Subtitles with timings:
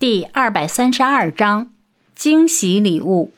[0.00, 1.74] 第二百三十二章
[2.14, 3.34] 惊喜礼物。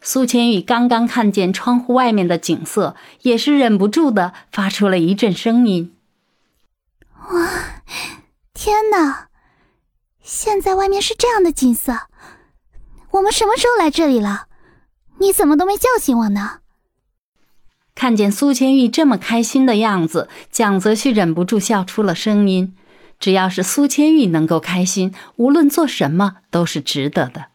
[0.00, 5.96] 苏千玉刚刚看见窗户外面的景色，也是忍不住的发出了一阵声音
[7.32, 7.48] ：“哇，
[8.54, 9.26] 天哪！
[10.22, 12.02] 现在外面是这样的景色，
[13.10, 14.46] 我们什么时候来这里了？
[15.18, 16.60] 你怎么都没叫醒我呢？”
[17.96, 22.76] 看见苏千玉这么开心的样子，蒋泽旭忍不住笑出了声音。
[23.20, 27.46] 只要是苏千玉能够开心，无论做什么都是值得的。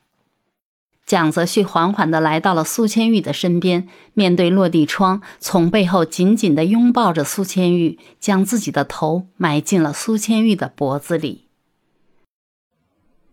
[1.05, 11.47] 蒋泽旭缓缓地来到了苏千玉的身边，面对落地窗，从背后紧紧地拥抱着苏千玉，将自己的头埋进了苏千玉的脖子里。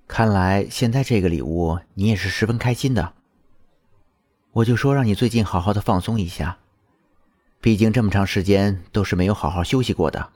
[0.07, 3.15] 看来现在这个礼物你也是十分开心的。
[4.52, 6.59] 我就说让你最近好好的放松一下，
[7.62, 10.29] 毕竟这么长时间都是没有好好休息过的。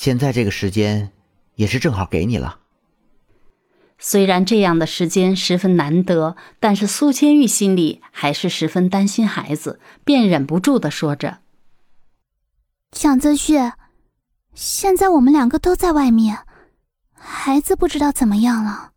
[0.00, 1.12] 现在这个时间，
[1.56, 2.60] 也是正好给你了。
[3.98, 11.40] 虽然这样的时间十分难得，但是苏千玉心里还是十分担心孩子，便忍不住的说着
[12.90, 13.72] ：“蒋泽旭，
[14.54, 16.46] 现在我们两个都在外面，
[17.12, 18.92] 孩子不知道怎么样了。”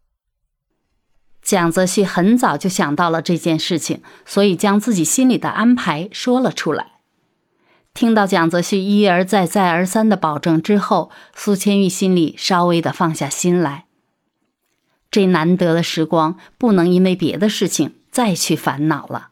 [1.43, 6.92] 蒋泽旭很早就想到了这件事情，所以将自己心里的安排说了出来。
[7.93, 13.85] 听到蒋泽旭一而再、再而三的保证之后，苏千玉心里稍微的放下心来。
[15.11, 19.29] 这难得的时光，不能因为别的事情再去烦恼了。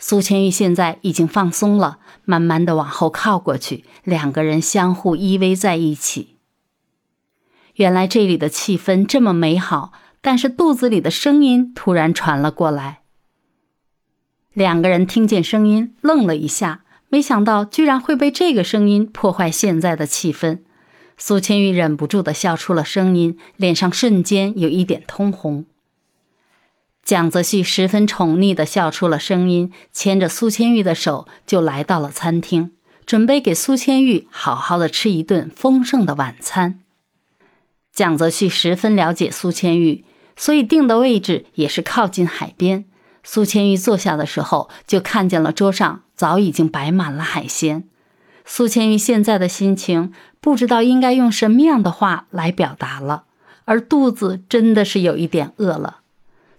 [0.00, 6.36] 苏千玉现在已经放松了，慢慢的往后靠过去，两个人相互依偎在一起。
[7.76, 13.02] 原来这里的气氛这么美好，但是肚子里的声音突然传了过来。
[14.52, 16.82] 两个人听见声音，愣了一下。
[17.08, 20.58] 没想到居然会被这个声音破坏现在的气氛，
[21.16, 25.64] 苏千玉忍不住的笑出了声音，脸上瞬间有一点通红。
[27.04, 32.72] 蒋泽旭十分宠溺的笑出了声音，牵着苏千玉的手就来到了餐厅，
[33.06, 36.80] 准备给苏千玉好好的吃一顿丰盛的晚餐。
[37.92, 40.04] 蒋泽旭十分了解苏千玉，
[40.36, 42.84] 所以定的位置也是靠近海边。
[43.22, 46.02] 苏千玉坐下的时候，就看见了桌上。
[46.16, 47.84] 早已经摆满了海鲜，
[48.44, 53.24] 苏千玉现在的心情不知道应该用什么样的话来表达了，
[53.66, 55.98] 而肚子真的是有一点饿了，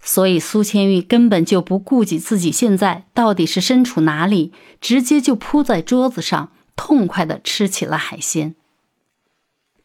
[0.00, 8.54] 所以苏千玉根本就不顾及自己现在到底是身处哪里，直接就扑在桌子上，痛快的吃起了海鲜。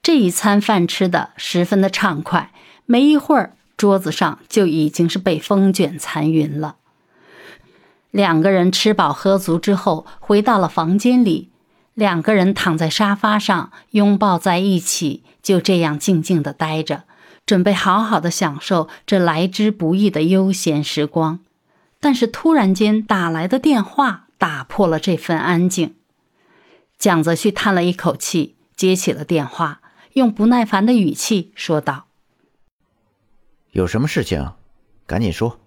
[0.01, 2.51] 这一餐饭吃的十分的畅快，
[2.85, 6.75] 没一会儿，桌子上就已经是被风卷残云了。
[8.13, 11.49] 两个人吃饱喝足之后，回到了房间里。
[11.95, 17.05] 两个人躺在沙发上，拥抱在一起，就这样静静的待着，
[17.43, 21.39] 准备好好的享受这来之不易的悠闲时光。
[21.99, 25.95] 但是突然间打来的电话打破了这份安静。
[26.99, 29.81] 蒋泽旭叹了一口气，接起了电话，
[30.13, 32.05] 用不耐烦的语气说道
[33.73, 34.51] ：“有什么事情，
[35.07, 35.59] 赶紧说。”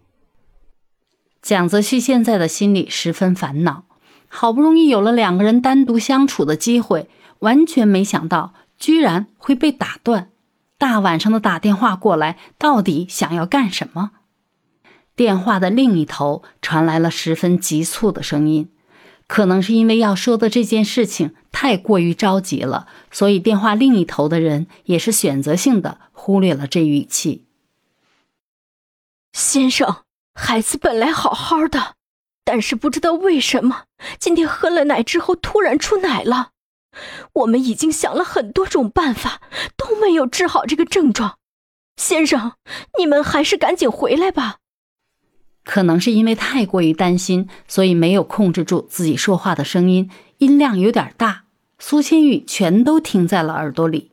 [1.47, 3.84] 蒋泽旭现在的心里十分烦恼，
[4.27, 7.09] 好不容易有了两个人单独相处的机会，
[7.39, 10.33] 完全没想到居然会被打断。
[10.77, 14.11] 大晚上的打电话过来，到底想要干什么？
[15.15, 18.69] 电话的另一头传来了十分急促的声音，
[19.28, 27.45] 可能是因为要说的这件事情太过于着急了，所以电话另一头的人也是选择性的忽略了这语气。
[29.33, 30.06] 先生。
[30.38, 31.94] 孩子本来好好的，
[32.44, 33.84] 但是不知道为什么
[34.19, 36.50] 今天喝了奶之后突然出奶了。
[37.32, 39.41] 我们已经想了很多种办法，
[39.78, 41.38] 都没有治好这个症状。
[41.97, 42.52] 先生，
[42.98, 44.56] 你们还是赶紧回来吧。
[45.64, 51.44] 可能是因为太过于担心，所以没有控制住自己说话的声音，音量有点大，
[51.78, 54.12] 苏千玉全都听在了耳朵里。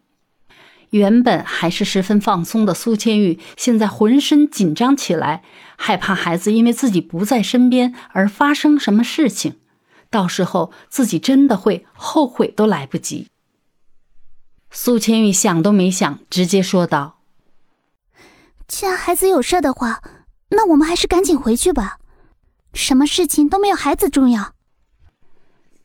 [0.94, 5.44] 原本还是十分放松的苏千玉，现在浑身紧张起来，
[5.76, 9.56] 害怕孩子因为自己不在身边而发生什么事情，
[10.12, 13.28] 到时候自己真的会后悔都来不及。
[14.70, 17.22] 苏千玉想都没想，直接说道
[18.68, 20.04] ：“既然孩子有事的话，
[20.50, 21.98] 那我们还是赶紧回去吧，
[22.76, 24.53] 什么事情都没有孩子重要。”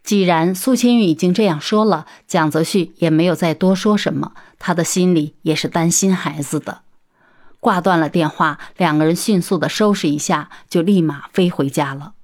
[0.08, 4.32] 既然苏千玉已经这样说了，蒋泽旭也没有再多说什么。
[4.58, 6.80] 他的心里也是担心孩子的。
[7.60, 12.14] 挂断了电话，两个人迅速的收拾一下，就立马飞回家了。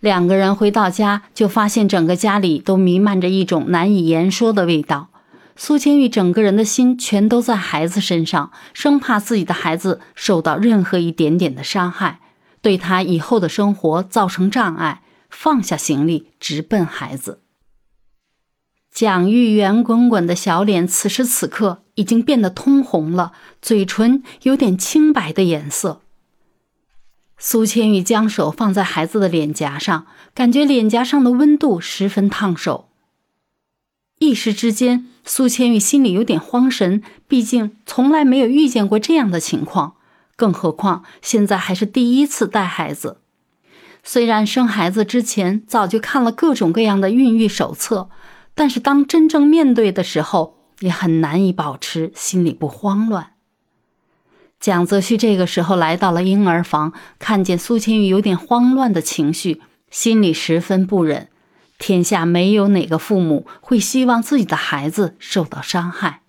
[0.00, 5.08] 两个人回到家，就发现整个家里都弥漫着一种难以言说的味道。
[5.56, 12.20] 苏千玉整个人的心全都在孩子身上，生怕自己的孩子受到任何一点点的伤害，
[12.60, 15.00] 对他以后的生活造成障碍。
[15.32, 17.40] 放下行李，直奔孩子。
[18.92, 23.32] 蒋玉圆滚滚的小脸，此时此刻已经变得通红了，
[23.62, 26.02] 嘴唇有点青白的颜色。
[27.38, 32.90] 苏千玉将手放在孩子的脸颊上，感觉脸颊上的温度十分烫手。
[34.18, 39.94] 一时之间，苏千玉心里有点慌神，毕竟从来没有遇见过这样的情况，
[40.36, 43.21] 更何况现在还是第一次带孩子。
[44.02, 48.10] 虽然生孩子之前早就看了各种各样的孕育手册，
[48.54, 53.34] 但是当真正面对的时候，也很难以保持心里不慌乱。
[54.58, 59.60] 蒋泽旭这个时候来到了婴儿房，看见苏千玉有点慌乱的情绪，
[59.90, 61.28] 心里十分不忍。
[61.78, 66.22] 天下没有哪个父母会希望自己的孩子受到伤害。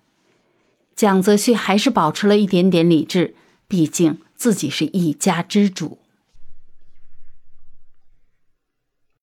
[0.96, 3.34] 蒋泽旭还是保持了一点点理智，
[3.68, 5.98] 毕竟自己是一家之主。